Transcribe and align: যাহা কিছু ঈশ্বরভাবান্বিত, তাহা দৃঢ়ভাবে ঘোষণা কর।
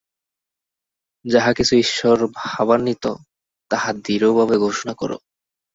যাহা 1.25 1.51
কিছু 1.53 1.73
ঈশ্বরভাবান্বিত, 1.75 3.05
তাহা 3.71 3.89
দৃঢ়ভাবে 4.03 4.55
ঘোষণা 4.57 4.93
কর। 4.93 5.11